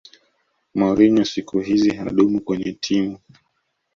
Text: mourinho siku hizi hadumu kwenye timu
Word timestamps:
mourinho 0.79 1.25
siku 1.25 1.59
hizi 1.59 1.95
hadumu 1.95 2.41
kwenye 2.41 2.73
timu 2.73 3.19